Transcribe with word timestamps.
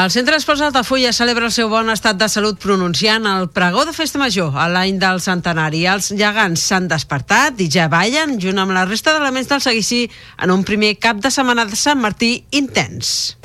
El 0.00 0.08
Centre 0.08 0.32
d'Esports 0.32 0.62
d'Altafulla 0.62 1.10
celebra 1.12 1.44
el 1.44 1.52
seu 1.52 1.68
bon 1.68 1.90
estat 1.92 2.16
de 2.16 2.24
salut 2.32 2.56
pronunciant 2.62 3.26
el 3.28 3.50
pregó 3.52 3.82
de 3.84 3.92
festa 3.92 4.16
major 4.22 4.54
a 4.56 4.64
l'any 4.72 4.96
del 5.02 5.20
centenari. 5.20 5.82
Els 5.92 6.08
gegants 6.16 6.62
s'han 6.70 6.86
despertat 6.88 7.60
i 7.60 7.66
ja 7.68 7.90
ballen 7.92 8.38
junt 8.40 8.62
amb 8.62 8.72
la 8.72 8.86
resta 8.88 9.12
d'elements 9.12 9.50
del 9.50 9.60
seguici 9.60 10.06
en 10.40 10.54
un 10.54 10.64
primer 10.64 10.94
cap 10.96 11.20
de 11.20 11.28
setmana 11.34 11.66
de 11.68 11.76
Sant 11.76 12.00
Martí 12.00 12.32
intens. 12.56 13.36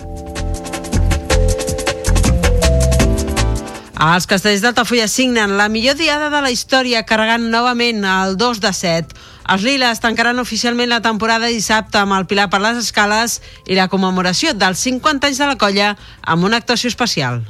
Els 3.96 4.28
castellers 4.28 4.64
d'Altafulla 4.64 5.10
signen 5.12 5.58
la 5.60 5.68
millor 5.68 6.00
diada 6.00 6.32
de 6.32 6.40
la 6.46 6.56
història 6.56 7.04
carregant 7.04 7.50
novament 7.52 8.06
el 8.08 8.40
2 8.40 8.64
de 8.64 8.72
7. 8.72 9.26
Els 9.46 9.62
Liles 9.62 10.02
tancaran 10.02 10.42
oficialment 10.42 10.90
la 10.90 11.04
temporada 11.06 11.52
dissabte 11.54 12.00
amb 12.02 12.16
el 12.18 12.26
Pilar 12.26 12.48
per 12.50 12.62
les 12.64 12.80
Escales 12.82 13.40
i 13.70 13.78
la 13.78 13.88
commemoració 13.92 14.56
dels 14.58 14.82
50 14.88 15.30
anys 15.30 15.42
de 15.42 15.50
la 15.52 15.60
colla 15.62 15.92
amb 16.24 16.48
una 16.50 16.58
actuació 16.58 16.90
especial. 16.90 17.44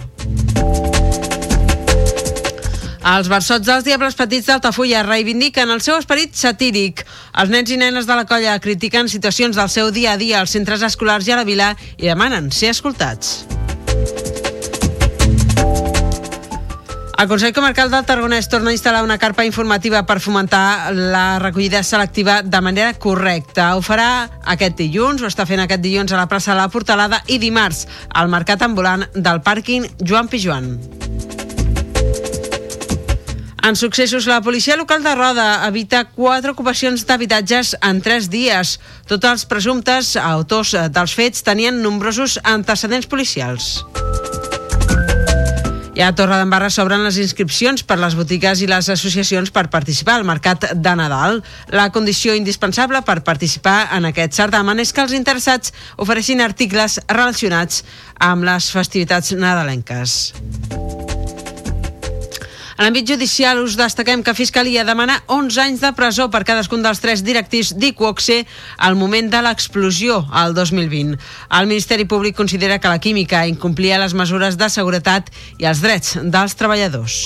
Els 3.05 3.27
versots 3.29 3.67
dels 3.67 3.85
Diables 3.85 4.17
Petits 4.17 4.49
d'Altafulla 4.49 5.03
reivindiquen 5.05 5.69
el 5.69 5.83
seu 5.85 5.95
esperit 6.01 6.33
satíric. 6.35 7.05
Els 7.37 7.53
nens 7.53 7.69
i 7.71 7.77
nenes 7.77 8.09
de 8.09 8.17
la 8.17 8.25
colla 8.25 8.57
critiquen 8.59 9.11
situacions 9.13 9.55
del 9.55 9.69
seu 9.69 9.91
dia 9.93 10.15
a 10.15 10.17
dia 10.17 10.41
als 10.41 10.57
centres 10.57 10.83
escolars 10.83 11.29
i 11.29 11.35
a 11.35 11.39
la 11.39 11.45
vila 11.47 11.75
i 11.95 12.09
demanen 12.09 12.49
ser 12.51 12.73
escoltats. 12.73 13.45
El 17.17 17.29
Consell 17.29 17.53
Comarcal 17.55 17.89
del 17.89 18.03
Tarragonès 18.03 18.49
torna 18.51 18.73
a 18.73 18.75
instal·lar 18.75 18.99
una 19.05 19.15
carpa 19.15 19.45
informativa 19.47 20.01
per 20.03 20.17
fomentar 20.19 20.91
la 20.91 21.39
recollida 21.39 21.79
selectiva 21.81 22.41
de 22.43 22.59
manera 22.59 22.91
correcta. 22.99 23.69
Ho 23.77 23.81
farà 23.81 24.27
aquest 24.51 24.75
dilluns, 24.81 25.23
ho 25.23 25.29
està 25.31 25.45
fent 25.47 25.63
aquest 25.63 25.79
dilluns 25.79 26.11
a 26.11 26.19
la 26.19 26.27
plaça 26.27 26.51
de 26.51 26.59
la 26.59 26.67
Portalada 26.67 27.21
i 27.31 27.39
dimarts 27.39 27.85
al 28.11 28.27
mercat 28.27 28.67
ambulant 28.67 29.07
del 29.15 29.39
pàrquing 29.47 29.87
Joan 30.03 30.27
Pijuan. 30.27 30.73
En 33.65 33.79
successos, 33.79 34.27
la 34.27 34.43
policia 34.45 34.75
local 34.75 35.01
de 35.01 35.15
Roda 35.15 35.65
evita 35.65 36.03
quatre 36.11 36.51
ocupacions 36.51 37.07
d'habitatges 37.07 37.77
en 37.81 38.03
tres 38.03 38.27
dies. 38.29 38.75
Tots 39.07 39.31
els 39.31 39.47
presumptes 39.49 40.17
autors 40.19 40.75
dels 40.91 41.15
fets 41.15 41.47
tenien 41.47 41.79
nombrosos 41.81 42.41
antecedents 42.43 43.07
policials. 43.07 43.79
I 45.95 46.01
a 46.03 46.09
Torre 46.11 46.35
d'Embarra 46.35 46.67
s'obren 46.67 47.05
les 47.05 47.15
inscripcions 47.23 47.79
per 47.87 47.95
les 48.01 48.17
botigues 48.19 48.59
i 48.59 48.67
les 48.67 48.89
associacions 48.91 49.47
per 49.55 49.69
participar 49.71 50.17
al 50.17 50.25
Mercat 50.27 50.67
de 50.75 50.95
Nadal. 50.99 51.39
La 51.71 51.87
condició 51.95 52.35
indispensable 52.35 52.99
per 53.07 53.21
participar 53.23 53.77
en 53.95 54.09
aquest 54.11 54.35
certamen 54.35 54.83
és 54.83 54.91
que 54.91 55.05
els 55.05 55.15
interessats 55.15 55.71
ofereixin 55.95 56.43
articles 56.43 56.99
relacionats 57.07 57.85
amb 58.19 58.43
les 58.43 58.67
festivitats 58.75 59.31
nadalenques. 59.39 60.33
En 62.75 62.83
l'àmbit 62.83 63.07
judicial 63.07 63.61
us 63.63 63.77
destaquem 63.79 64.19
que 64.19 64.33
Fiscalia 64.35 64.83
demana 64.83 65.21
11 65.31 65.61
anys 65.63 65.83
de 65.85 65.93
presó 65.95 66.25
per 66.31 66.41
cadascun 66.43 66.83
dels 66.83 66.99
tres 66.99 67.23
directius 67.23 67.71
d'Iquoxe 67.71 68.41
al 68.75 68.99
moment 68.99 69.31
de 69.31 69.39
l'explosió 69.45 70.19
al 70.27 70.51
2020. 70.57 71.15
El 71.55 71.71
Ministeri 71.71 72.03
Públic 72.03 72.35
considera 72.35 72.79
que 72.83 72.91
la 72.91 72.99
química 72.99 73.45
incomplia 73.47 74.01
les 74.03 74.13
mesures 74.13 74.59
de 74.59 74.67
seguretat 74.67 75.31
i 75.57 75.71
els 75.71 75.79
drets 75.79 76.17
dels 76.19 76.59
treballadors. 76.59 77.21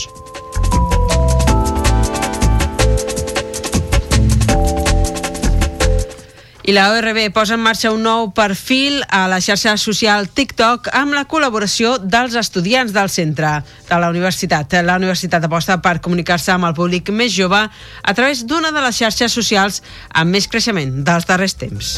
I 6.70 6.72
la 6.72 6.92
ORB 6.92 7.32
posa 7.34 7.56
en 7.58 7.64
marxa 7.66 7.90
un 7.90 8.04
nou 8.06 8.28
perfil 8.38 9.00
a 9.10 9.24
la 9.32 9.40
xarxa 9.42 9.72
social 9.82 10.28
TikTok 10.30 10.92
amb 10.94 11.18
la 11.18 11.24
col·laboració 11.26 11.96
dels 11.98 12.36
estudiants 12.38 12.94
del 12.94 13.10
centre 13.10 13.56
de 13.88 13.98
la 13.98 14.12
universitat. 14.14 14.78
La 14.86 15.00
universitat 15.02 15.50
aposta 15.50 15.80
per 15.82 15.98
comunicar-se 15.98 16.54
amb 16.54 16.70
el 16.70 16.78
públic 16.78 17.10
més 17.10 17.34
jove 17.34 17.66
a 17.66 18.14
través 18.14 18.46
d'una 18.46 18.70
de 18.70 18.86
les 18.86 19.02
xarxes 19.02 19.34
socials 19.34 19.82
amb 20.14 20.38
més 20.38 20.46
creixement 20.46 21.00
dels 21.10 21.26
darrers 21.26 21.58
temps. 21.58 21.96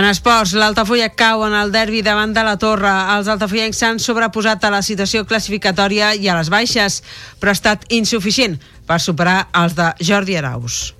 En 0.00 0.06
esports, 0.08 0.54
l'Altafulla 0.56 1.10
cau 1.12 1.42
en 1.44 1.52
el 1.52 1.74
derbi 1.74 1.98
davant 2.00 2.30
de 2.32 2.40
la 2.40 2.54
Torre. 2.56 2.88
Els 3.18 3.26
altafollencs 3.28 3.76
s'han 3.82 3.98
sobreposat 4.00 4.64
a 4.64 4.70
la 4.72 4.80
situació 4.80 5.26
classificatòria 5.28 6.14
i 6.16 6.24
a 6.24 6.38
les 6.38 6.48
baixes, 6.48 7.02
però 7.36 7.52
ha 7.52 7.58
estat 7.58 7.84
insuficient 7.92 8.56
per 8.88 8.96
superar 9.04 9.50
els 9.60 9.76
de 9.76 9.90
Jordi 10.00 10.38
Araus. 10.40 10.94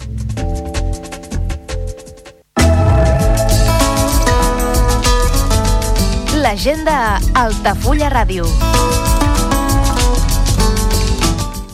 L'agenda 6.44 6.98
Altafulla 7.40 8.12
Ràdio. 8.12 8.44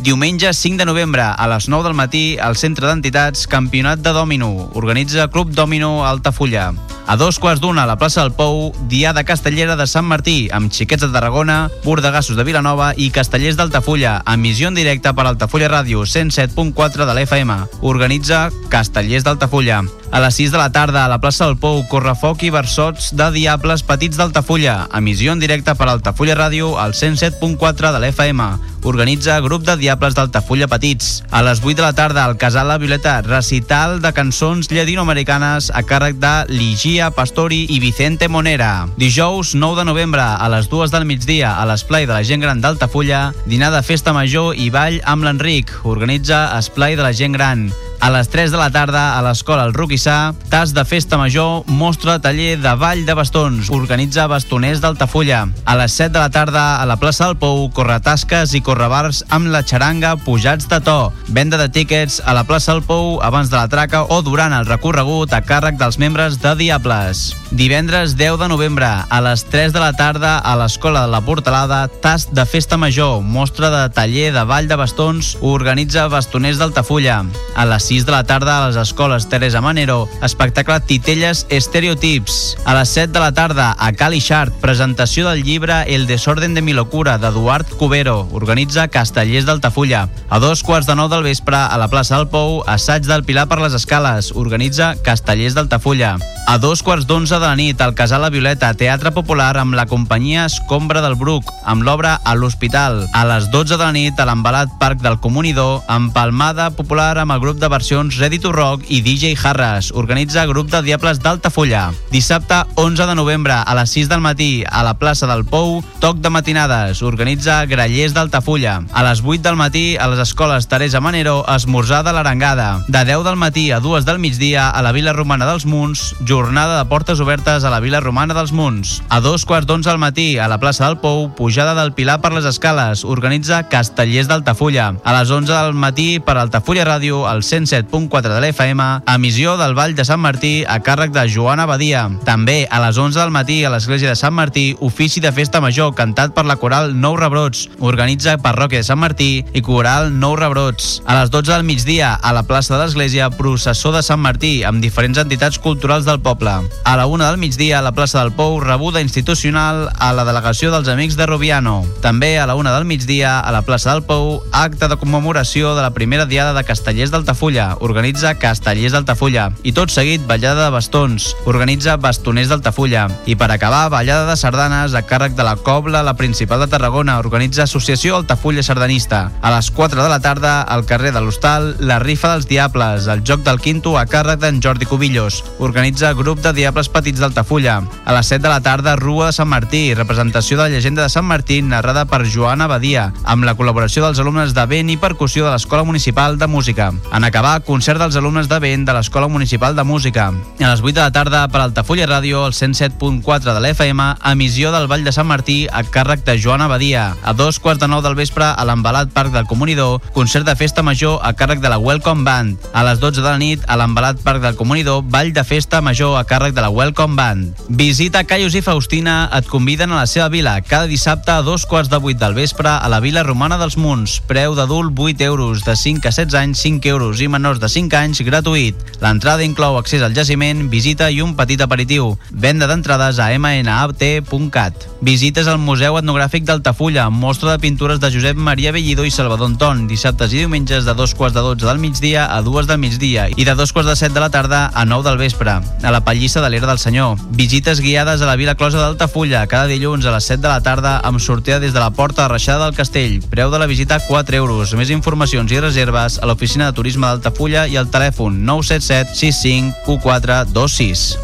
Diumenge 0.06 0.52
5 0.54 0.78
de 0.78 0.84
novembre, 0.86 1.20
a 1.20 1.48
les 1.50 1.66
9 1.68 1.82
del 1.82 1.96
matí, 1.98 2.38
al 2.38 2.54
Centre 2.54 2.86
d'Entitats 2.86 3.48
Campionat 3.50 4.04
de 4.06 4.12
Dòmino. 4.14 4.70
Organitza 4.78 5.26
Club 5.34 5.50
Dòmino 5.50 6.06
Altafulla. 6.06 6.68
A 7.06 7.16
dos 7.16 7.40
quarts 7.42 7.60
d'una 7.60 7.82
a 7.82 7.86
la 7.90 7.96
plaça 7.98 8.22
del 8.22 8.30
Pou, 8.34 8.72
Diada 8.86 9.24
Castellera 9.26 9.74
de 9.74 9.86
Sant 9.90 10.06
Martí, 10.06 10.48
amb 10.54 10.70
xiquets 10.70 11.02
de 11.02 11.10
Tarragona, 11.10 11.72
Bordegassos 11.82 12.38
de 12.38 12.46
Vilanova 12.46 12.92
i 12.94 13.10
Castellers 13.10 13.58
d'Altafulla, 13.58 14.20
emissió 14.30 14.70
en 14.70 14.78
directe 14.78 15.10
per 15.14 15.26
Altafulla 15.26 15.72
Ràdio 15.74 16.06
107.4 16.06 17.06
de 17.06 17.14
l'FM. 17.14 17.58
Organitza 17.82 18.48
Castellers 18.70 19.26
d'Altafulla. 19.26 19.84
A 20.10 20.22
les 20.22 20.38
6 20.38 20.54
de 20.54 20.58
la 20.58 20.70
tarda, 20.70 21.04
a 21.04 21.10
la 21.10 21.18
plaça 21.22 21.46
del 21.46 21.58
Pou, 21.58 21.82
Correfoc 21.90 22.42
i 22.46 22.50
Versots 22.54 23.10
de 23.14 23.30
Diables 23.34 23.82
Petits 23.86 24.18
d'Altafulla, 24.18 24.84
emissió 24.94 25.34
en 25.34 25.42
directe 25.42 25.74
per 25.74 25.90
Altafulla 25.90 26.38
Ràdio 26.38 26.76
al 26.78 26.94
107.4 26.94 27.90
de 27.90 28.02
l'FM. 28.02 28.50
Organitza 28.86 29.40
Grup 29.40 29.64
de 29.66 29.74
Diables 29.76 30.14
d'Altafulla 30.14 30.68
Petits. 30.70 31.24
A 31.34 31.40
les 31.42 31.58
8 31.58 31.74
de 31.80 31.82
la 31.82 31.92
tarda, 31.92 32.24
al 32.24 32.36
Casal 32.38 32.68
La 32.70 32.78
Violeta, 32.78 33.16
recital 33.26 33.98
de 34.00 34.12
cançons 34.14 34.70
llatinoamericanes 34.70 35.72
a 35.74 35.82
càrrec 35.82 36.20
de 36.22 36.34
Ligia 36.54 37.10
Pastori 37.10 37.64
i 37.66 37.80
Vicente 37.82 38.28
Monera. 38.30 38.86
Dijous 38.96 39.56
9 39.58 39.80
de 39.80 39.88
novembre, 39.90 40.22
a 40.22 40.46
les 40.54 40.70
2 40.70 40.94
del 40.94 41.08
migdia, 41.10 41.56
a 41.58 41.66
l'esplai 41.66 42.06
de 42.06 42.14
la 42.14 42.22
gent 42.22 42.46
gran 42.46 42.62
d'Altafulla, 42.62 43.32
dinar 43.50 43.72
de 43.74 43.82
festa 43.82 44.14
major 44.14 44.54
i 44.54 44.70
ball 44.70 45.02
amb 45.02 45.26
l'Enric. 45.26 45.74
Organitza 45.82 46.46
Esplai 46.54 46.94
de 46.94 47.02
la 47.02 47.12
gent 47.12 47.34
gran. 47.34 47.66
A 48.00 48.10
les 48.10 48.28
3 48.28 48.52
de 48.52 48.58
la 48.60 48.68
tarda, 48.70 49.16
a 49.16 49.22
l'escola 49.24 49.64
El 49.66 49.74
Roquissà, 49.74 50.34
tas 50.52 50.74
de 50.76 50.84
festa 50.84 51.16
major, 51.18 51.64
mostra 51.66 52.18
taller 52.20 52.58
de 52.60 52.74
ball 52.78 53.04
de 53.06 53.14
bastons. 53.16 53.70
Organitza 53.72 54.26
Bastoners 54.30 54.82
d'Altafulla. 54.82 55.46
A 55.64 55.76
les 55.80 55.96
7 55.96 56.12
de 56.12 56.20
la 56.20 56.30
tarda, 56.30 56.66
a 56.82 56.86
la 56.86 56.98
plaça 57.00 57.26
del 57.26 57.38
Pou, 57.40 57.64
corretasques 57.72 58.52
i 58.54 58.60
correbars 58.60 59.22
amb 59.32 59.48
la 59.50 59.64
xaranga 59.64 60.14
pujats 60.26 60.68
de 60.68 60.80
to. 60.84 60.98
Venda 61.32 61.58
de 61.58 61.70
tíquets 61.72 62.20
a 62.24 62.36
la 62.36 62.44
plaça 62.44 62.74
del 62.74 62.84
Pou 62.86 63.16
abans 63.24 63.50
de 63.50 63.56
la 63.56 63.68
traca 63.72 64.04
o 64.04 64.20
durant 64.22 64.52
el 64.52 64.68
recorregut 64.68 65.32
a 65.32 65.42
càrrec 65.42 65.80
dels 65.80 65.98
membres 65.98 66.38
de 66.42 66.54
Diables. 66.60 67.32
Divendres 67.50 68.16
10 68.18 68.38
de 68.42 68.50
novembre, 68.52 68.88
a 69.08 69.20
les 69.24 69.46
3 69.48 69.72
de 69.72 69.80
la 69.80 69.92
tarda, 69.96 70.36
a 70.38 70.56
l'escola 70.60 71.06
de 71.06 71.12
la 71.14 71.22
Portalada, 71.24 71.86
tas 72.02 72.28
de 72.34 72.44
festa 72.44 72.76
major, 72.76 73.22
mostra 73.22 73.70
de 73.72 73.82
taller 73.94 74.32
de 74.34 74.44
ball 74.44 74.68
de 74.68 74.76
bastons, 74.76 75.36
organitza 75.40 76.08
Bastoners 76.12 76.58
d'Altafulla. 76.58 77.22
A 77.56 77.64
les 77.64 77.85
6 77.86 78.04
de 78.04 78.10
la 78.10 78.24
tarda 78.24 78.56
a 78.58 78.66
les 78.66 78.74
escoles 78.74 79.28
Teresa 79.28 79.60
Manero, 79.60 80.08
espectacle 80.20 80.80
Titelles 80.80 81.46
Estereotips. 81.50 82.56
A 82.64 82.74
les 82.74 82.88
7 82.88 83.12
de 83.12 83.20
la 83.20 83.30
tarda 83.30 83.76
a 83.78 83.92
Cali 83.92 84.18
Xart, 84.18 84.52
presentació 84.58 85.28
del 85.28 85.44
llibre 85.44 85.84
El 85.94 86.08
desorden 86.08 86.54
de 86.54 86.62
mi 86.62 86.72
locura 86.72 87.14
d'Eduard 87.22 87.70
Cubero, 87.78 88.26
organitza 88.32 88.88
Castellers 88.88 89.46
d'Altafulla. 89.46 90.08
A 90.28 90.40
dos 90.42 90.64
quarts 90.66 90.88
de 90.90 90.96
nou 90.98 91.06
del 91.06 91.22
vespre 91.22 91.60
a 91.60 91.78
la 91.78 91.86
plaça 91.86 92.16
del 92.18 92.26
Pou, 92.26 92.64
assaig 92.66 93.06
del 93.06 93.22
Pilar 93.22 93.46
per 93.46 93.60
les 93.62 93.78
Escales, 93.78 94.32
organitza 94.34 94.96
Castellers 95.06 95.54
d'Altafulla. 95.54 96.16
A 96.46 96.58
dos 96.58 96.82
quarts 96.82 97.06
d'onze 97.06 97.38
de 97.38 97.46
la 97.46 97.54
nit, 97.54 97.80
al 97.80 97.94
Casal 97.94 98.22
La 98.22 98.30
Violeta, 98.34 98.72
Teatre 98.74 99.14
Popular 99.14 99.56
amb 99.62 99.78
la 99.78 99.86
companyia 99.86 100.44
Escombra 100.50 101.02
del 101.02 101.14
Bruc, 101.18 101.54
amb 101.64 101.86
l'obra 101.86 102.16
A 102.24 102.34
l'Hospital. 102.34 103.04
A 103.14 103.24
les 103.30 103.50
12 103.54 103.78
de 103.78 103.82
la 103.82 103.92
nit, 103.94 104.18
a 104.18 104.26
l'embalat 104.26 104.74
Parc 104.82 105.02
del 105.06 105.20
Comunidor, 105.22 105.82
Palmada 106.16 106.70
Popular 106.72 107.18
amb 107.18 107.34
el 107.34 107.42
grup 107.42 107.58
de 107.60 107.68
versions 107.76 108.16
Ready 108.16 108.38
to 108.38 108.52
Rock 108.52 108.84
i 108.88 109.02
DJ 109.02 109.36
Harras. 109.36 109.92
Organitza 109.92 110.46
grup 110.46 110.70
de 110.70 110.80
Diables 110.82 111.20
d'Altafulla. 111.20 111.90
Dissabte 112.10 112.62
11 112.80 113.04
de 113.06 113.14
novembre, 113.14 113.52
a 113.52 113.74
les 113.76 113.90
6 113.92 114.08
del 114.08 114.22
matí, 114.24 114.64
a 114.64 114.80
la 114.82 114.94
plaça 114.96 115.26
del 115.28 115.44
Pou, 115.44 115.82
toc 116.00 116.22
de 116.24 116.30
matinades. 116.32 117.02
Organitza 117.04 117.58
Grallers 117.68 118.14
d'Altafulla. 118.16 118.78
A 118.96 119.02
les 119.04 119.20
8 119.20 119.44
del 119.44 119.58
matí, 119.60 119.98
a 120.00 120.08
les 120.08 120.22
escoles 120.24 120.68
Teresa 120.68 121.02
Manero, 121.04 121.42
esmorzar 121.52 122.00
de 122.06 122.14
l'Arengada. 122.16 122.80
De 122.88 123.04
10 123.04 123.26
del 123.26 123.36
matí 123.36 123.66
a 123.72 123.80
2 123.84 124.08
del 124.08 124.22
migdia, 124.24 124.70
a 124.70 124.80
la 124.80 124.92
Vila 124.96 125.12
Romana 125.12 125.44
dels 125.44 125.66
Munts, 125.68 126.14
jornada 126.24 126.78
de 126.78 126.88
portes 126.88 127.20
obertes 127.20 127.64
a 127.64 127.74
la 127.74 127.80
Vila 127.84 128.00
Romana 128.00 128.32
dels 128.32 128.52
Munts. 128.56 129.02
A 129.10 129.20
dos 129.20 129.44
quarts 129.44 129.68
d'onze 129.68 129.92
al 129.92 130.00
matí, 130.00 130.38
a 130.38 130.48
la 130.48 130.60
plaça 130.62 130.86
del 130.86 130.96
Pou, 131.04 131.28
pujada 131.36 131.76
del 131.76 131.92
Pilar 131.92 132.22
per 132.24 132.32
les 132.32 132.48
escales, 132.48 133.04
organitza 133.04 133.66
Castellers 133.68 134.32
d'Altafulla. 134.32 134.94
A 135.04 135.18
les 135.18 135.28
11 135.30 135.52
del 135.52 135.76
matí, 135.76 136.08
per 136.24 136.38
Altafulla 136.40 136.88
Ràdio, 136.88 137.26
al 137.28 137.44
107.4 137.66 138.30
de 138.30 138.40
l'FM, 138.40 138.80
emissió 139.12 139.56
del 139.58 139.74
Vall 139.74 139.96
de 139.98 140.04
Sant 140.06 140.20
Martí 140.22 140.62
a 140.68 140.78
càrrec 140.86 141.10
de 141.10 141.24
Joana 141.28 141.66
Badia. 141.66 142.04
També 142.24 142.68
a 142.70 142.78
les 142.84 142.98
11 142.98 143.18
del 143.18 143.32
matí, 143.34 143.56
a 143.64 143.72
l'església 143.72 144.12
de 144.12 144.18
Sant 144.18 144.34
Martí, 144.36 144.76
ofici 144.80 145.20
de 145.20 145.32
festa 145.34 145.60
major 145.60 145.94
cantat 145.98 146.34
per 146.36 146.44
la 146.46 146.56
coral 146.60 146.94
Nou 146.94 147.16
Rebrots. 147.18 147.66
Organitza 147.80 148.36
Parròquia 148.38 148.84
de 148.84 148.86
Sant 148.86 149.00
Martí 149.02 149.44
i 149.52 149.62
coral 149.66 150.12
Nou 150.14 150.36
Rebrots. 150.38 151.00
A 151.06 151.18
les 151.18 151.32
12 151.34 151.52
del 151.52 151.66
migdia, 151.66 152.12
a 152.14 152.32
la 152.36 152.44
plaça 152.46 152.76
de 152.76 152.84
l'església, 152.84 153.30
processó 153.34 153.90
de 153.92 154.04
Sant 154.06 154.22
Martí, 154.22 154.62
amb 154.62 154.84
diferents 154.84 155.18
entitats 155.18 155.58
culturals 155.58 156.06
del 156.06 156.22
poble. 156.22 156.54
A 156.84 156.96
la 156.96 157.08
una 157.10 157.30
del 157.30 157.42
migdia, 157.42 157.80
a 157.80 157.82
la 157.82 157.94
plaça 157.96 158.22
del 158.22 158.34
Pou, 158.36 158.60
rebuda 158.62 159.02
institucional 159.02 159.88
a 159.98 160.12
la 160.14 160.26
delegació 160.28 160.70
dels 160.70 160.88
Amics 160.92 161.18
de 161.18 161.26
Rubiano. 161.26 161.80
També 162.04 162.36
a 162.38 162.46
la 162.46 162.54
una 162.54 162.74
del 162.76 162.86
migdia, 162.86 163.40
a 163.40 163.50
la 163.50 163.64
plaça 163.66 163.90
del 163.92 164.04
Pou, 164.06 164.42
acte 164.52 164.86
de 164.86 165.00
commemoració 165.00 165.74
de 165.74 165.82
la 165.82 165.94
primera 165.96 166.26
diada 166.30 166.54
de 166.54 166.64
Castellers 166.64 167.10
d'Altafulla. 167.10 167.55
Organitza 167.80 168.34
Castellers 168.36 168.92
d'Altafulla. 168.92 169.46
I 169.64 169.72
tot 169.72 169.90
seguit, 169.90 170.22
ballada 170.28 170.66
de 170.66 170.74
bastons. 170.74 171.30
Organitza 171.48 171.96
Bastoners 171.96 172.50
d'Altafulla. 172.52 173.06
I 173.26 173.36
per 173.40 173.48
acabar, 173.54 173.88
ballada 173.90 174.26
de 174.28 174.36
sardanes 174.36 174.94
a 174.94 175.02
càrrec 175.08 175.32
de 175.38 175.46
la 175.46 175.56
Cobla, 175.56 176.02
la 176.04 176.16
principal 176.18 176.60
de 176.60 176.68
Tarragona. 176.68 177.18
Organitza 177.22 177.64
Associació 177.64 178.16
Altafulla 178.16 178.62
Sardanista. 178.62 179.30
A 179.40 179.54
les 179.54 179.70
4 179.70 180.02
de 180.02 180.08
la 180.12 180.20
tarda, 180.20 180.60
al 180.62 180.84
carrer 180.86 181.14
de 181.14 181.22
l'Hostal, 181.24 181.72
la 181.80 181.98
rifa 182.02 182.34
dels 182.34 182.48
Diables, 182.50 183.06
el 183.06 183.24
joc 183.24 183.40
del 183.46 183.60
quinto 183.64 183.96
a 183.96 184.04
càrrec 184.04 184.42
d'en 184.42 184.60
Jordi 184.62 184.86
Cubillos. 184.90 185.42
Organitza 185.58 186.12
grup 186.18 186.42
de 186.44 186.52
Diables 186.52 186.90
Petits 186.92 187.22
d'Altafulla. 187.22 187.80
A 188.04 188.16
les 188.18 188.32
7 188.34 188.42
de 188.42 188.52
la 188.52 188.60
tarda, 188.60 188.96
Rua 189.00 189.30
de 189.30 189.38
Sant 189.38 189.48
Martí, 189.48 189.94
representació 189.94 190.58
de 190.58 190.64
la 190.64 190.74
llegenda 190.74 191.02
de 191.06 191.12
Sant 191.14 191.24
Martí, 191.24 191.62
narrada 191.62 192.04
per 192.10 192.26
Joana 192.28 192.66
Badia, 192.66 193.12
amb 193.24 193.46
la 193.46 193.54
col·laboració 193.56 194.04
dels 194.04 194.20
alumnes 194.20 194.54
de 194.54 194.66
vent 194.66 194.90
i 194.90 194.98
percussió 195.00 195.46
de 195.46 195.52
l'Escola 195.54 195.84
Municipal 195.86 196.36
de 196.38 196.48
Música. 196.50 196.90
En 197.14 197.24
acabar, 197.24 197.45
concert 197.62 198.00
dels 198.02 198.16
alumnes 198.18 198.48
de 198.50 198.56
vent 198.58 198.84
de 198.88 198.94
l'Escola 198.96 199.28
Municipal 199.30 199.76
de 199.76 199.84
Música. 199.86 200.32
A 200.32 200.70
les 200.70 200.80
8 200.82 200.94
de 200.96 201.00
la 201.00 201.12
tarda, 201.14 201.44
per 201.46 201.60
Altafulla 201.62 202.08
Ràdio, 202.08 202.42
al 202.44 202.54
107.4 202.56 203.54
de 203.54 203.60
l'FM, 203.62 204.02
emissió 204.32 204.72
del 204.74 204.88
Vall 204.90 205.04
de 205.06 205.12
Sant 205.14 205.28
Martí 205.30 205.68
a 205.70 205.84
càrrec 205.84 206.24
de 206.26 206.34
Joana 206.42 206.66
Badia. 206.66 207.14
A 207.22 207.34
dos 207.38 207.60
quarts 207.62 207.80
de 207.80 207.88
nou 207.88 208.02
del 208.02 208.16
vespre, 208.18 208.48
a 208.50 208.64
l'embalat 208.66 209.12
Parc 209.14 209.30
del 209.34 209.46
Comunidor, 209.46 210.02
concert 210.16 210.46
de 210.48 210.56
festa 210.58 210.82
major 210.82 211.20
a 211.22 211.32
càrrec 211.38 211.62
de 211.62 211.70
la 211.70 211.78
Welcome 211.78 212.24
Band. 212.26 212.66
A 212.74 212.82
les 212.88 212.98
12 212.98 213.22
de 213.22 213.28
la 213.28 213.38
nit, 213.38 213.62
a 213.68 213.78
l'embalat 213.78 214.18
Parc 214.26 214.42
del 214.42 214.58
Comunidor, 214.58 215.04
ball 215.06 215.30
de 215.32 215.44
festa 215.46 215.80
major 215.80 216.18
a 216.18 216.24
càrrec 216.26 216.56
de 216.56 216.66
la 216.66 216.72
Welcome 216.74 217.14
Band. 217.14 217.62
Visita 217.68 218.24
Caius 218.26 218.58
i 218.58 218.64
Faustina 218.66 219.30
et 219.38 219.46
conviden 219.46 219.94
a 219.94 220.02
la 220.02 220.10
seva 220.10 220.26
vila 220.28 220.58
cada 220.66 220.90
dissabte 220.90 221.30
a 221.30 221.46
dos 221.46 221.66
quarts 221.70 221.92
de 221.92 222.02
vuit 222.02 222.18
del 222.18 222.34
vespre 222.34 222.74
a 222.74 222.90
la 222.90 223.00
Vila 223.00 223.22
Romana 223.22 223.60
dels 223.62 223.78
Munts. 223.78 224.18
Preu 224.26 224.58
d'adult 224.58 224.98
8 224.98 225.22
euros, 225.30 225.62
de 225.62 225.76
5 225.76 226.10
a 226.10 226.12
16 226.16 226.34
anys 226.42 226.66
5 226.66 226.90
euros 226.90 227.20
i 227.22 227.28
menors 227.36 227.60
de 227.60 227.68
5 227.68 228.00
anys 228.00 228.24
gratuït. 228.26 228.74
L'entrada 229.04 229.44
inclou 229.44 229.76
accés 229.76 230.02
al 230.02 230.16
jaciment, 230.16 230.66
visita 230.72 231.10
i 231.12 231.20
un 231.22 231.36
petit 231.36 231.60
aperitiu. 231.60 232.14
Venda 232.32 232.66
d'entrades 232.66 233.20
a 233.20 233.28
mnat.cat. 233.36 234.86
Visites 235.06 235.46
al 235.46 235.60
Museu 235.60 235.98
Etnogràfic 236.00 236.46
d'Altafulla, 236.48 237.10
mostra 237.12 237.52
de 237.52 237.60
pintures 237.60 238.00
de 238.00 238.10
Josep 238.10 238.38
Maria 238.40 238.72
Bellido 238.72 239.04
i 239.04 239.12
Salvador 239.12 239.50
Anton, 239.50 239.84
dissabtes 239.90 240.32
i 240.32 240.40
diumenges 240.40 240.88
de 240.88 240.94
dos 240.96 241.12
quarts 241.14 241.36
de 241.36 241.44
12 241.44 241.66
del 241.66 241.82
migdia 241.82 242.24
a 242.32 242.40
dues 242.42 242.66
del 242.66 242.80
migdia 242.80 243.28
i 243.36 243.44
de 243.44 243.54
dos 243.54 243.72
quarts 243.76 243.90
de 243.90 243.96
7 244.00 244.14
de 244.14 244.22
la 244.24 244.30
tarda 244.32 244.70
a 244.72 244.86
9 244.88 245.04
del 245.08 245.18
vespre, 245.20 245.58
a 245.60 245.92
la 245.92 246.02
Pallissa 246.04 246.40
de 246.40 246.50
l'Era 246.50 246.70
del 246.70 246.80
Senyor. 246.80 247.20
Visites 247.36 247.80
guiades 247.84 248.22
a 248.22 248.30
la 248.30 248.36
Vila 248.40 248.56
Closa 248.56 248.80
d'Altafulla, 248.80 249.44
cada 249.46 249.68
dilluns 249.68 250.06
a 250.06 250.14
les 250.16 250.24
7 250.32 250.40
de 250.42 250.48
la 250.48 250.62
tarda 250.64 250.96
amb 251.04 251.20
sortida 251.20 251.60
des 251.60 251.76
de 251.76 251.82
la 251.82 251.90
porta 251.90 252.24
de 252.24 252.32
Reixada 252.32 252.64
del 252.64 252.76
Castell. 252.76 253.20
Preu 253.30 253.52
de 253.52 253.60
la 253.60 253.68
visita 253.68 254.00
4 254.00 254.40
euros. 254.40 254.72
Més 254.74 254.90
informacions 254.90 255.52
i 255.52 255.60
reserves 255.60 256.18
a 256.22 256.26
l'oficina 256.26 256.70
de 256.70 256.76
turisme 256.80 257.06
d'Altafulla 257.06 257.25
i 257.66 257.76
al 257.76 257.88
telèfon 257.90 258.44
977 258.44 259.14
65 259.14 259.74
1426. 259.86 261.18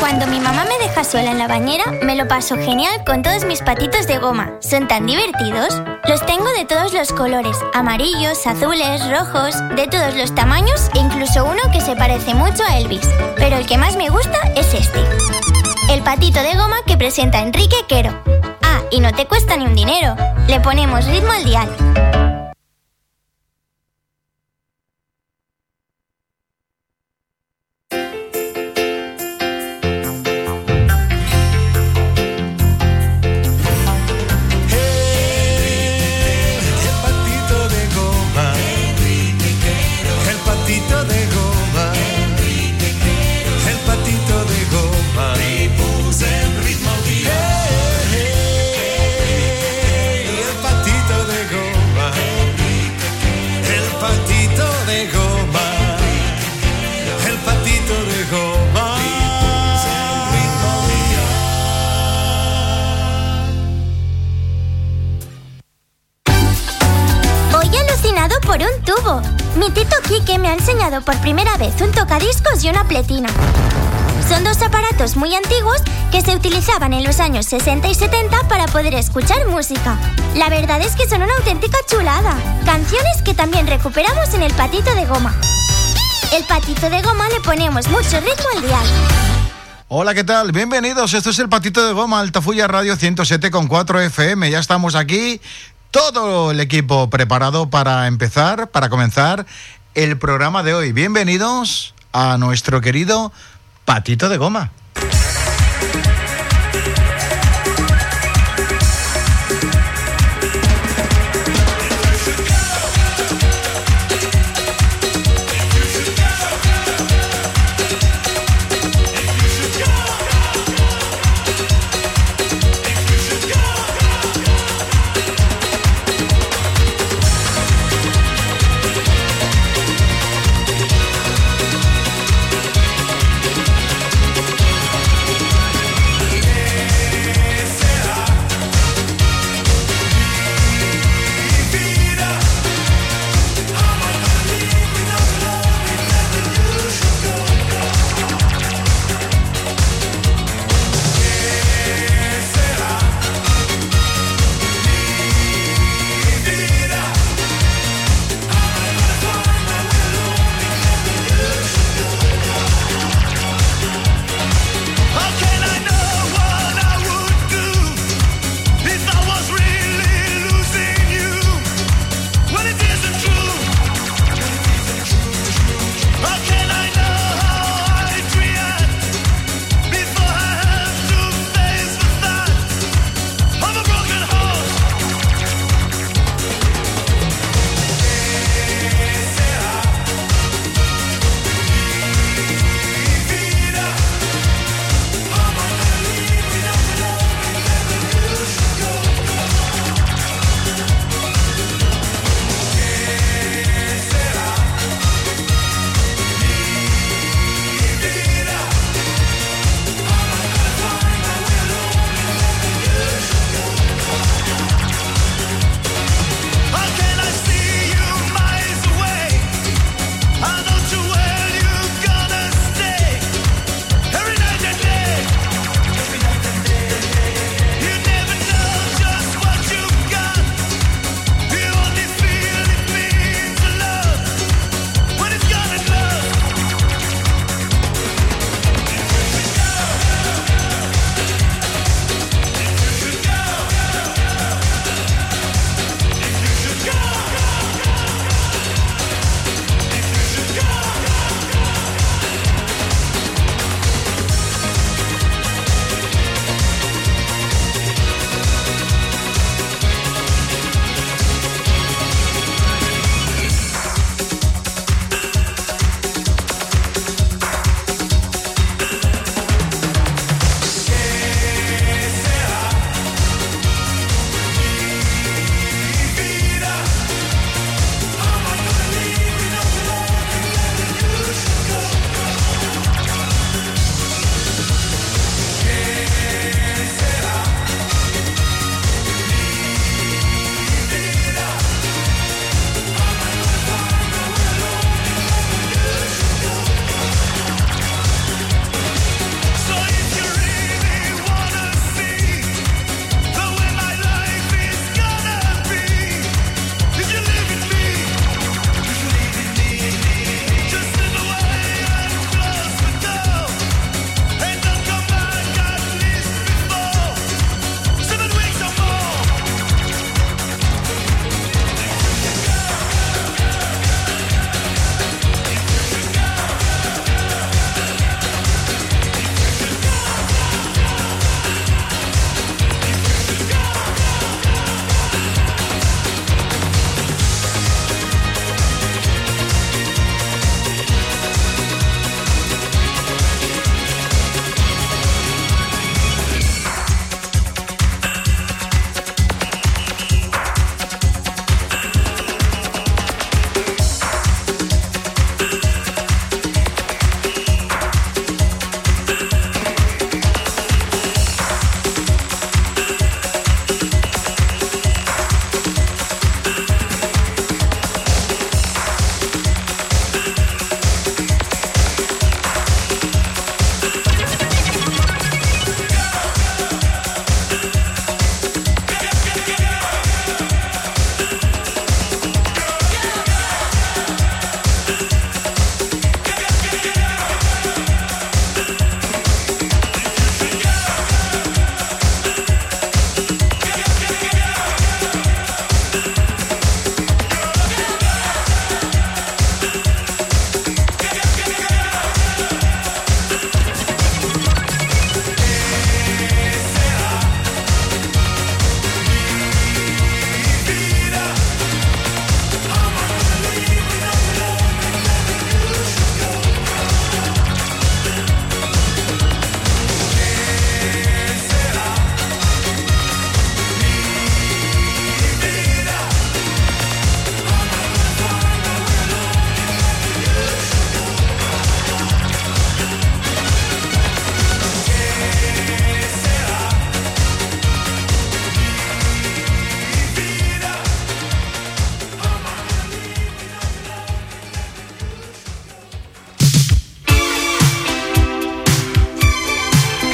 Cuando 0.00 0.26
mi 0.26 0.40
mamá 0.40 0.64
me 0.64 0.78
deja 0.78 1.04
sola 1.04 1.30
en 1.30 1.38
la 1.38 1.48
bañera, 1.48 1.84
me 2.02 2.16
lo 2.16 2.26
paso 2.26 2.56
genial 2.56 3.04
con 3.04 3.22
todos 3.22 3.44
mis 3.44 3.60
patitos 3.60 4.06
de 4.06 4.18
goma. 4.18 4.52
Son 4.60 4.88
tan 4.88 5.06
divertidos. 5.06 5.80
Los 6.08 6.24
tengo 6.24 6.48
de 6.56 6.64
todos 6.64 6.92
los 6.94 7.12
colores, 7.12 7.56
amarillos, 7.74 8.46
azules, 8.46 9.02
rojos, 9.10 9.54
de 9.76 9.86
todos 9.86 10.14
los 10.16 10.34
tamaños 10.34 10.88
e 10.94 10.98
incluso 10.98 11.44
uno 11.44 11.60
que 11.72 11.80
se 11.80 11.94
parece 11.94 12.34
mucho 12.34 12.64
a 12.64 12.78
Elvis. 12.78 13.08
Pero 13.36 13.56
el 13.56 13.66
que 13.66 13.76
más 13.76 13.96
me 13.96 14.08
gusta 14.08 14.38
es 14.56 14.72
este. 14.72 15.00
El 15.90 16.02
patito 16.02 16.40
de 16.40 16.54
goma 16.54 16.76
que 16.86 16.96
presenta 16.96 17.40
Enrique 17.40 17.76
Quero. 17.88 18.37
Ah, 18.70 18.82
y 18.90 19.00
no 19.00 19.10
te 19.12 19.26
cuesta 19.26 19.56
ni 19.56 19.64
un 19.64 19.74
dinero. 19.74 20.14
Le 20.46 20.60
ponemos 20.60 21.06
ritmo 21.06 21.32
al 21.32 21.42
dial. 21.42 22.07
Son 74.28 74.42
dos 74.42 74.60
aparatos 74.60 75.14
muy 75.14 75.32
antiguos 75.32 75.80
que 76.10 76.20
se 76.20 76.34
utilizaban 76.34 76.92
en 76.92 77.04
los 77.04 77.20
años 77.20 77.46
60 77.46 77.86
y 77.86 77.94
70 77.94 78.48
para 78.48 78.66
poder 78.66 78.92
escuchar 78.94 79.46
música. 79.46 79.96
La 80.34 80.48
verdad 80.48 80.80
es 80.80 80.96
que 80.96 81.08
son 81.08 81.22
una 81.22 81.32
auténtica 81.38 81.78
chulada. 81.88 82.36
Canciones 82.64 83.22
que 83.24 83.34
también 83.34 83.68
recuperamos 83.68 84.34
en 84.34 84.42
el 84.42 84.52
patito 84.52 84.92
de 84.96 85.06
goma. 85.06 85.32
El 86.32 86.42
patito 86.44 86.90
de 86.90 87.00
goma 87.02 87.28
le 87.28 87.40
ponemos 87.40 87.86
mucho 87.86 88.18
ritmo 88.18 88.46
al 88.56 88.62
dial. 88.62 88.86
Hola, 89.86 90.12
¿qué 90.12 90.24
tal? 90.24 90.50
Bienvenidos. 90.50 91.14
Esto 91.14 91.30
es 91.30 91.38
el 91.38 91.48
Patito 91.48 91.86
de 91.86 91.92
Goma, 91.92 92.18
Altafulla 92.18 92.66
Radio 92.66 92.96
107.4 92.96 94.06
FM. 94.06 94.50
Ya 94.50 94.58
estamos 94.58 94.96
aquí, 94.96 95.40
todo 95.92 96.50
el 96.50 96.58
equipo 96.58 97.08
preparado 97.10 97.70
para 97.70 98.08
empezar, 98.08 98.70
para 98.70 98.88
comenzar 98.88 99.46
el 99.94 100.18
programa 100.18 100.64
de 100.64 100.74
hoy. 100.74 100.92
Bienvenidos 100.92 101.94
a 102.12 102.38
nuestro 102.38 102.80
querido 102.80 103.32
Patito 103.84 104.28
de 104.28 104.36
Goma. 104.36 104.70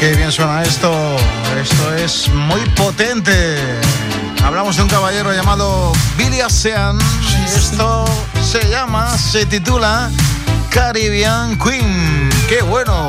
Qué 0.05 0.13
bien 0.13 0.31
suena 0.31 0.63
esto. 0.63 1.17
Esto 1.59 1.95
es 1.95 2.29
muy 2.29 2.61
potente. 2.77 3.57
Hablamos 4.45 4.77
de 4.77 4.83
un 4.83 4.89
caballero 4.91 5.33
llamado 5.33 5.93
Billy 6.19 6.43
Ocean. 6.43 6.99
Y 7.23 7.45
esto 7.47 8.05
se 8.43 8.69
llama, 8.69 9.17
se 9.17 9.47
titula 9.47 10.11
Caribbean 10.69 11.59
Queen. 11.59 12.29
¡Qué 12.51 12.61
bueno! 12.61 13.09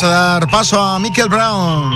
A 0.00 0.06
dar 0.06 0.48
paso 0.48 0.80
a 0.80 0.98
Michael 0.98 1.28
Brown. 1.28 1.92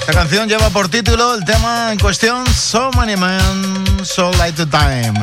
Esta 0.00 0.12
canción 0.12 0.48
lleva 0.48 0.68
por 0.70 0.88
título 0.88 1.34
el 1.34 1.44
tema 1.44 1.92
en 1.92 1.98
cuestión 1.98 2.44
So 2.52 2.90
Many 2.96 3.16
Men, 3.16 4.04
So 4.04 4.32
Light 4.32 4.56
the 4.56 4.66
Time. 4.66 5.14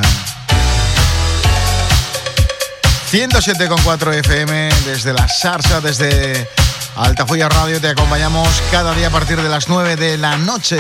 107,4 3.12 4.14
FM 4.14 4.70
desde 4.86 5.14
la 5.14 5.28
Sarsa, 5.28 5.82
desde 5.82 6.50
Altafulla 6.96 7.50
Radio. 7.50 7.82
Te 7.82 7.90
acompañamos 7.90 8.48
cada 8.72 8.94
día 8.94 9.08
a 9.08 9.12
partir 9.12 9.42
de 9.42 9.50
las 9.50 9.68
9 9.68 9.96
de 9.98 10.18
la 10.18 10.38
noche. 10.38 10.78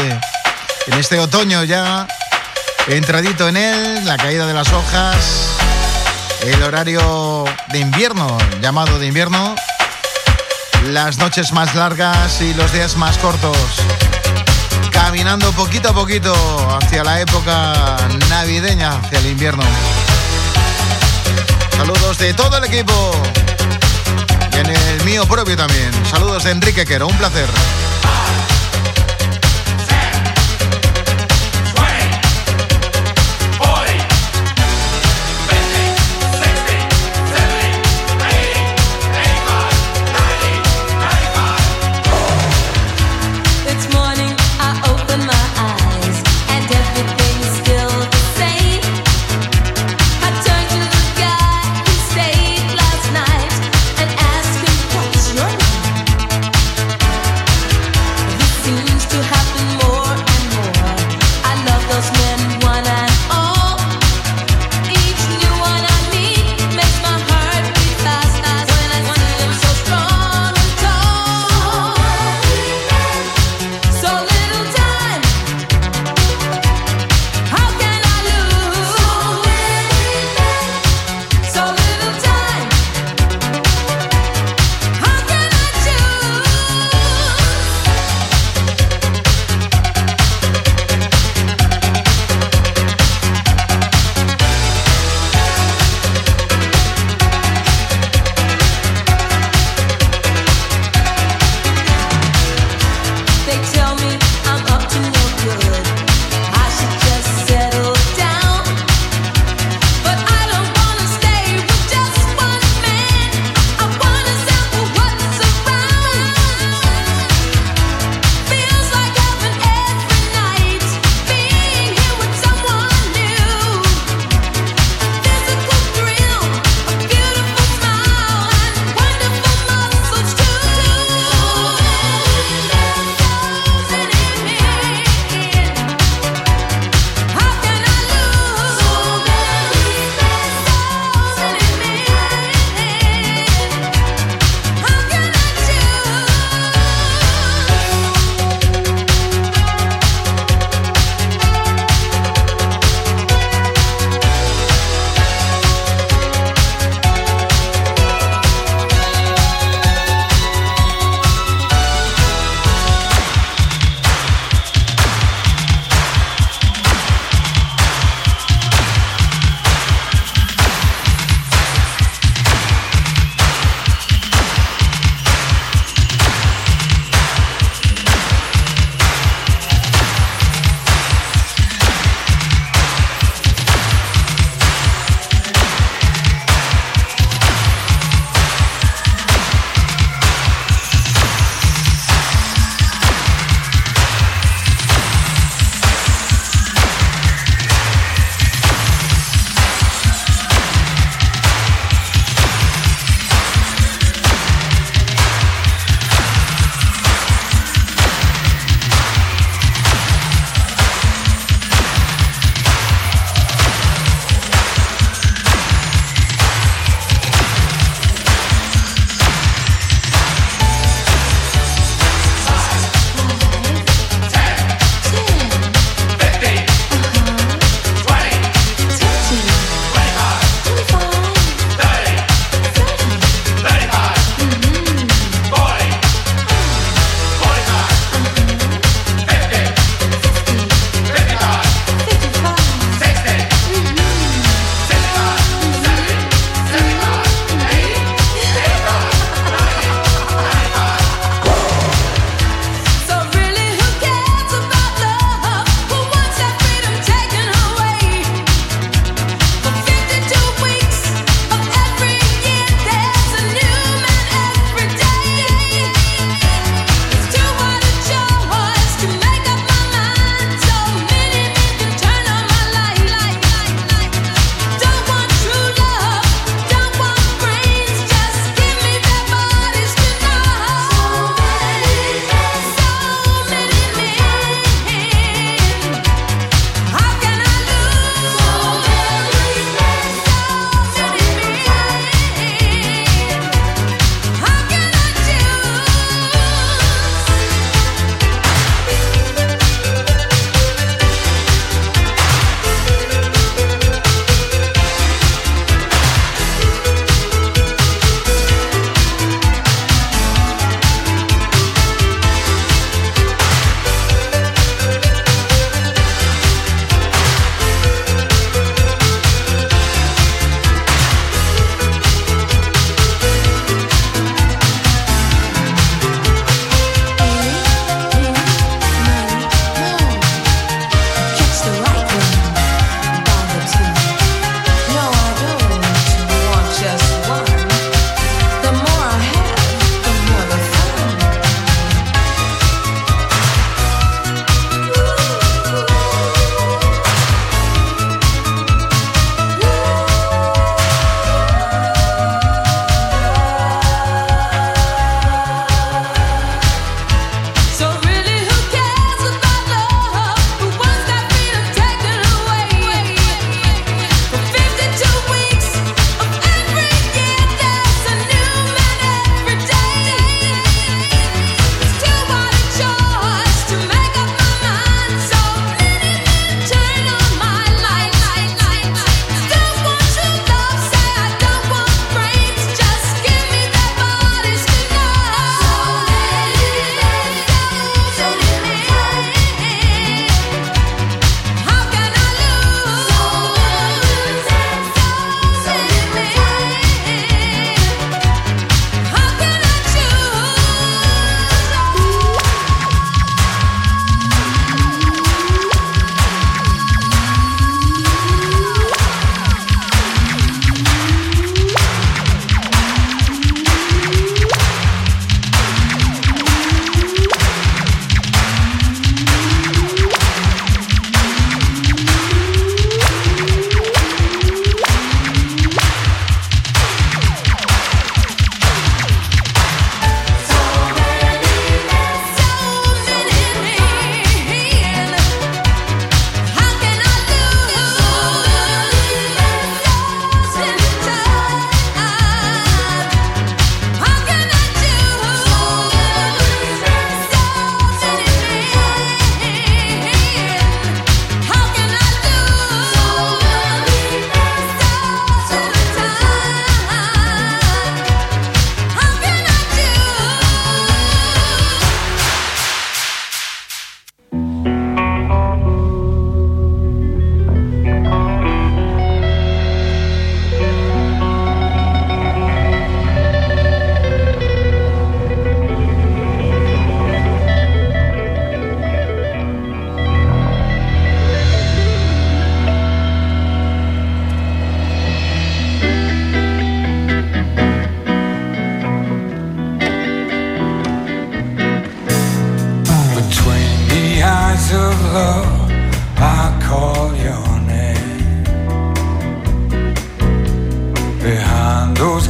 En 0.87 0.93
este 0.93 1.19
otoño 1.19 1.63
ya 1.63 2.07
Entradito 2.87 3.47
en 3.47 3.57
él, 3.57 4.05
la 4.05 4.15
caída 4.15 4.45
de 4.45 4.53
las 4.53 4.71
hojas, 4.71 5.57
el 6.45 6.61
horario 6.61 7.45
de 7.71 7.79
invierno, 7.79 8.37
llamado 8.61 8.99
de 8.99 9.07
invierno, 9.07 9.55
las 10.85 11.17
noches 11.17 11.51
más 11.53 11.73
largas 11.73 12.39
y 12.41 12.53
los 12.53 12.71
días 12.71 12.95
más 12.97 13.17
cortos. 13.17 13.57
Caminando 14.91 15.51
poquito 15.53 15.89
a 15.89 15.93
poquito 15.93 16.33
hacia 16.77 17.03
la 17.03 17.19
época 17.19 17.97
navideña, 18.29 18.97
hacia 18.97 19.19
el 19.19 19.25
invierno. 19.27 19.63
Saludos 21.75 22.17
de 22.19 22.33
todo 22.33 22.57
el 22.57 22.65
equipo. 22.65 23.11
Y 24.53 24.57
en 24.57 24.67
el 24.67 25.03
mío 25.03 25.25
propio 25.25 25.57
también. 25.57 25.91
Saludos 26.09 26.43
de 26.43 26.51
Enrique 26.51 26.85
Quero, 26.85 27.07
un 27.07 27.17
placer. 27.17 27.49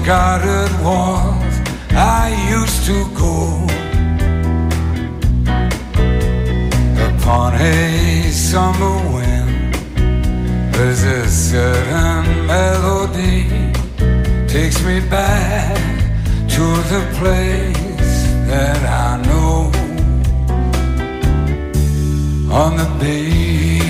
Scattered 0.06 0.72
walls 0.86 1.56
I 1.89 2.30
used 2.48 2.86
to 2.86 2.98
go 3.18 3.65
upon 7.08 7.56
a 7.56 8.30
summer 8.32 8.98
wind. 9.15 9.74
There's 10.76 11.02
a 11.02 11.28
certain 11.28 12.46
melody 12.46 13.74
takes 14.48 14.80
me 14.86 15.00
back 15.10 15.76
to 16.56 16.65
the 16.94 17.02
place 17.20 18.18
that 18.52 18.82
I 18.86 19.24
know 19.26 19.72
on 22.54 22.78
the 22.78 22.89
beach, 23.02 23.82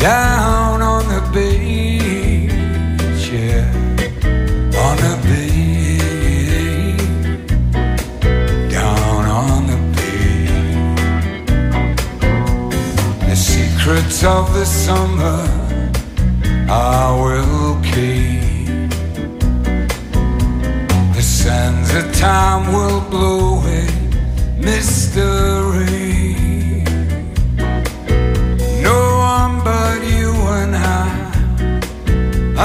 down 0.00 0.80
on 0.80 1.02
the 1.14 1.20
beach, 1.30 1.93
secrets 13.84 14.24
of 14.24 14.54
the 14.54 14.64
summer 14.64 15.46
I 16.70 17.12
will 17.20 17.74
keep. 17.82 18.88
The 21.14 21.20
sands 21.20 21.94
of 21.94 22.10
time 22.16 22.72
will 22.72 23.02
blow 23.10 23.58
away 23.58 23.86
mystery. 24.56 26.24
No 28.88 29.00
one 29.36 29.62
but 29.62 29.98
you 30.02 30.32
and 30.60 30.74
I 30.74 31.04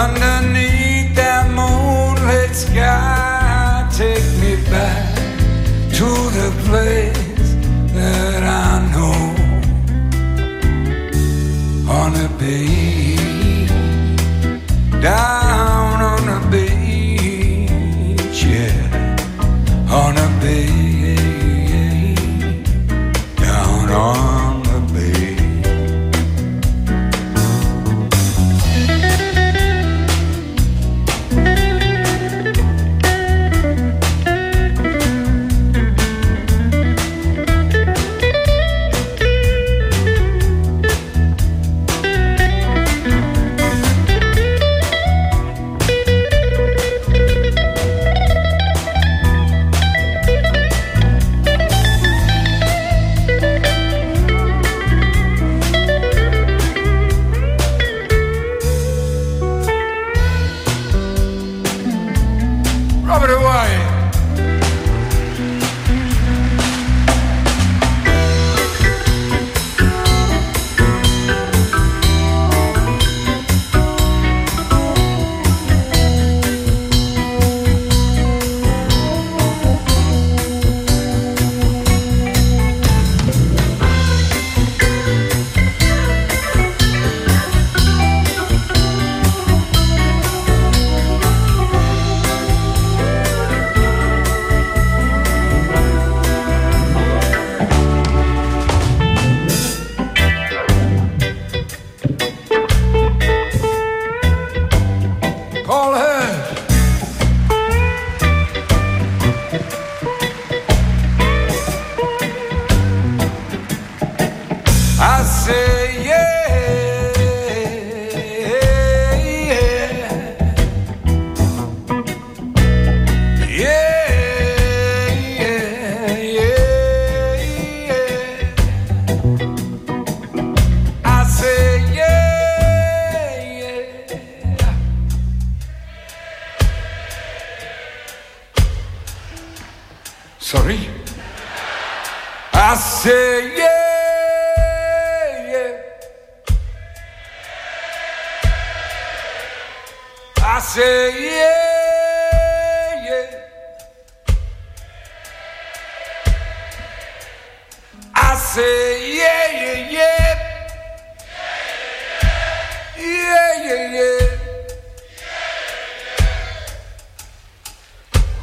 underneath 0.03 1.15
that 1.15 1.51
moonlit 1.51 2.55
sky. 2.55 3.89
Take 3.91 4.29
me 4.39 4.55
back 4.71 5.15
to 5.97 6.07
the 6.37 6.49
place 6.65 7.08
on 12.41 12.78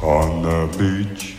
On 0.07 0.41
the 0.41 0.67
beach. 0.77 1.35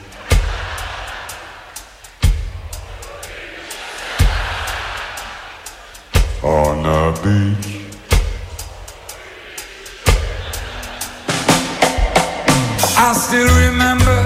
On 6.43 6.83
the 6.83 7.03
beach. 7.25 7.81
I 12.99 13.15
still 13.15 13.49
remember, 13.65 14.21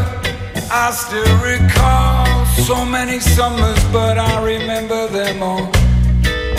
I 0.72 0.90
still 0.90 1.22
recall 1.38 2.44
so 2.66 2.84
many 2.84 3.20
summers, 3.20 3.78
but 3.92 4.18
I 4.18 4.44
remember 4.44 5.06
them 5.06 5.40
all. 5.40 5.70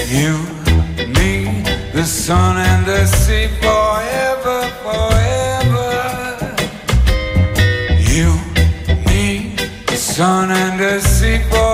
You, 0.07 0.37
me, 1.19 1.63
the 1.91 2.05
sun 2.05 2.55
and 2.55 2.85
the 2.85 3.05
sea 3.07 3.49
sun 10.23 10.51
and 10.51 10.79
a 10.79 11.01
sea 11.01 11.39
forever, 11.49 11.72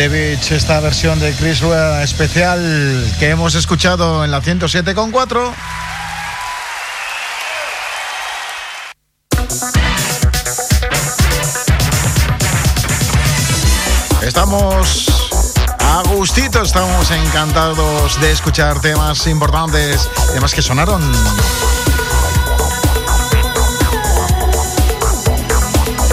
the 0.00 0.08
Beach, 0.08 0.52
esta 0.52 0.80
versión 0.80 1.20
de 1.20 1.34
Chris 1.34 1.60
Rea 1.60 2.02
especial 2.02 2.58
que 3.18 3.28
hemos 3.28 3.54
escuchado 3.54 4.24
en 4.24 4.30
la 4.30 4.40
107.4. 4.40 5.52
Estamos 14.22 15.06
a 15.78 16.02
gustito, 16.14 16.62
estamos 16.62 17.10
encantados 17.10 18.18
de 18.22 18.32
escuchar 18.32 18.80
temas 18.80 19.26
importantes, 19.26 20.08
temas 20.32 20.54
que 20.54 20.62
sonaron. 20.62 21.02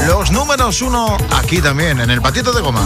Los 0.07 0.31
números 0.31 0.81
uno 0.81 1.15
aquí 1.37 1.61
también, 1.61 2.01
en 2.01 2.09
el 2.09 2.21
patito 2.21 2.51
de 2.51 2.61
goma. 2.61 2.85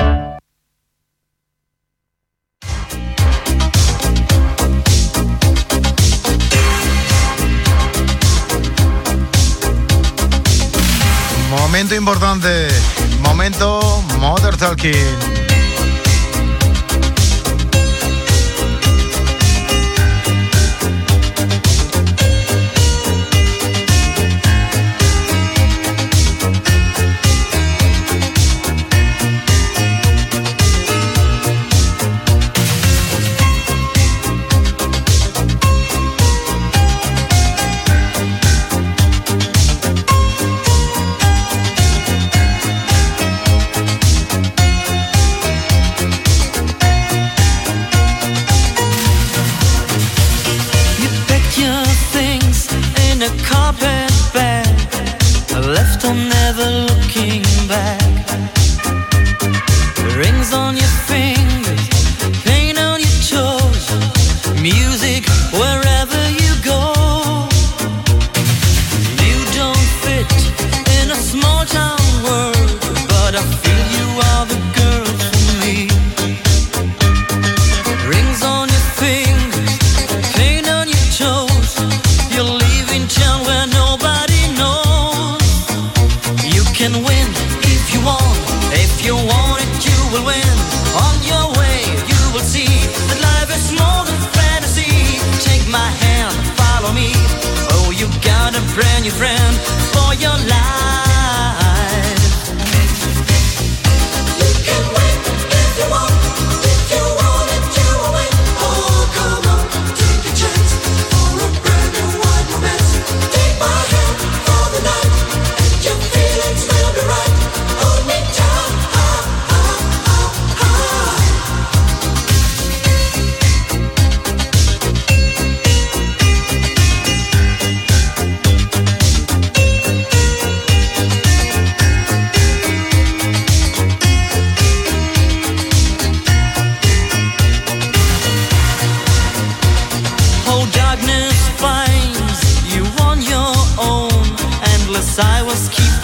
Momento 11.81 11.95
importante. 11.95 12.67
Momento 13.21 14.03
Mother 14.19 14.55
Talking. 14.55 15.40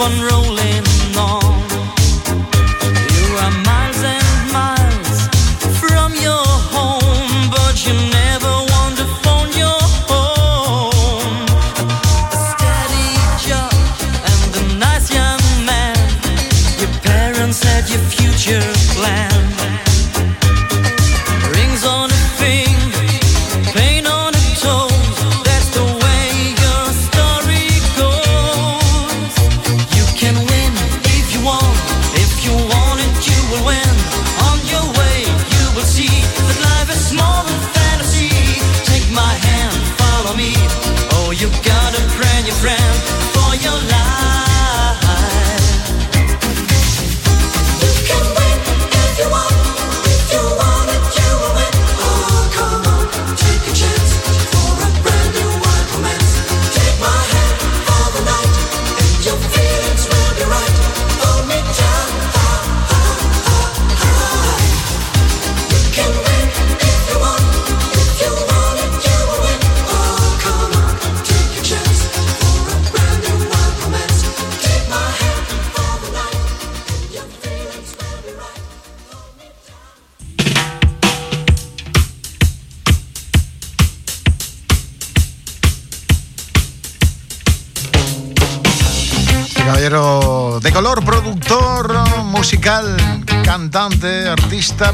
one 0.07 0.21
road. 0.21 0.36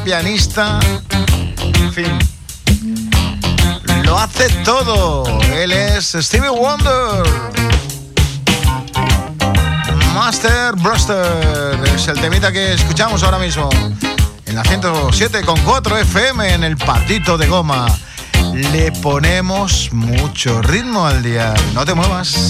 pianista, 0.04 0.80
en 1.60 1.94
fin. 1.94 2.20
Lo 4.04 4.18
hace 4.18 4.50
todo. 4.64 5.24
Él 5.54 5.72
es 5.72 6.16
Stevie 6.20 6.50
Wonder. 6.50 7.24
Master 10.14 10.76
Blaster 10.76 11.80
es 11.96 12.08
el 12.08 12.20
temita 12.20 12.52
que 12.52 12.74
escuchamos 12.74 13.24
ahora 13.24 13.40
mismo 13.40 13.70
en 14.46 14.56
la 14.56 14.64
107.4 14.64 16.02
FM 16.02 16.54
en 16.54 16.64
el 16.64 16.78
patito 16.78 17.38
de 17.38 17.48
goma. 17.48 17.88
Le 18.54 18.92
ponemos 18.92 19.90
mucho 19.94 20.62
ritmo 20.62 21.08
al 21.08 21.24
día. 21.24 21.54
No 21.74 21.86
te 21.86 21.94
muevas. 21.94 22.50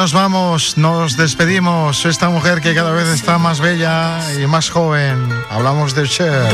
nos 0.00 0.14
vamos, 0.14 0.78
nos 0.78 1.18
despedimos. 1.18 2.06
Esta 2.06 2.30
mujer 2.30 2.62
que 2.62 2.74
cada 2.74 2.90
vez 2.92 3.06
está 3.08 3.36
más 3.36 3.60
bella 3.60 4.18
y 4.32 4.46
más 4.46 4.70
joven. 4.70 5.28
Hablamos 5.50 5.94
de 5.94 6.08
Cher. 6.08 6.50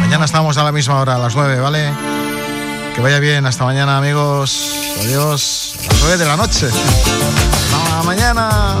Mañana 0.00 0.24
estamos 0.24 0.56
a 0.56 0.64
la 0.64 0.72
misma 0.72 1.00
hora, 1.00 1.14
a 1.14 1.18
las 1.18 1.36
9, 1.36 1.60
¿vale? 1.60 1.92
Que 2.96 3.00
vaya 3.00 3.20
bien, 3.20 3.46
hasta 3.46 3.62
mañana 3.64 3.98
amigos. 3.98 4.74
Adiós. 4.98 5.76
De 6.18 6.24
la 6.24 6.36
noche. 6.36 6.66
Hasta 6.66 8.02
mañana. 8.02 8.80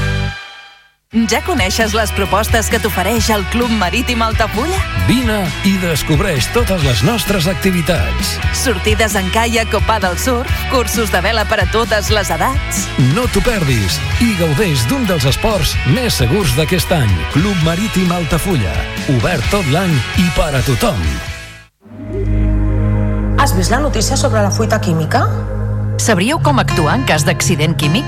Ja 1.11 1.41
coneixes 1.43 1.91
les 1.91 2.11
propostes 2.15 2.69
que 2.71 2.77
t'ofereix 2.79 3.25
el 3.35 3.41
Club 3.51 3.67
Marítim 3.75 4.21
Altafulla? 4.23 4.77
Vine 5.09 5.41
i 5.67 5.73
descobreix 5.81 6.47
totes 6.55 6.85
les 6.87 7.01
nostres 7.03 7.49
activitats. 7.51 8.37
Sortides 8.55 9.17
en 9.19 9.27
caia, 9.35 9.65
copà 9.67 9.97
del 9.99 10.15
surf, 10.15 10.47
cursos 10.71 11.11
de 11.11 11.19
vela 11.19 11.43
per 11.51 11.59
a 11.65 11.67
totes 11.67 12.13
les 12.15 12.31
edats. 12.31 12.85
No 13.11 13.25
t'ho 13.27 13.43
perdis 13.43 13.99
i 14.23 14.31
gaudeix 14.39 14.87
d'un 14.87 15.03
dels 15.09 15.27
esports 15.27 15.75
més 15.91 16.15
segurs 16.15 16.55
d'aquest 16.55 16.95
any. 16.95 17.11
Club 17.35 17.59
Marítim 17.67 18.15
Altafulla. 18.15 18.71
Obert 19.11 19.43
tot 19.51 19.67
l'any 19.75 19.91
i 20.15 20.31
per 20.39 20.53
a 20.55 20.63
tothom. 20.63 21.03
Has 23.35 23.51
vist 23.59 23.75
la 23.75 23.83
notícia 23.83 24.15
sobre 24.15 24.39
la 24.39 24.51
fuita 24.55 24.79
química? 24.79 25.27
Sabríeu 25.99 26.39
com 26.39 26.63
actuar 26.63 27.01
en 27.01 27.03
cas 27.03 27.27
d'accident 27.27 27.75
químic? 27.75 28.07